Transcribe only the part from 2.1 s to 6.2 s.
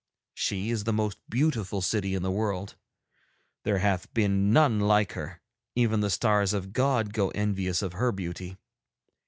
in the world; there hath been none like her, even the